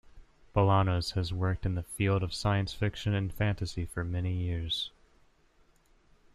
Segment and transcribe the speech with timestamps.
[0.55, 4.89] Balanos has worked in the field of science fiction and fantasy for many years.